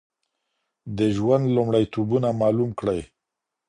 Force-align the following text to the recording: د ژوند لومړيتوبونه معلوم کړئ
د 0.97 0.99
ژوند 1.15 1.43
لومړيتوبونه 1.55 2.29
معلوم 2.41 2.69
کړئ 2.79 3.01